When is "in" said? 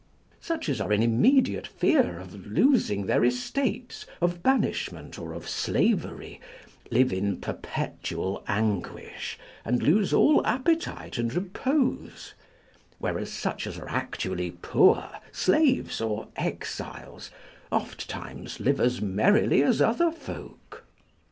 0.91-1.03, 7.13-7.39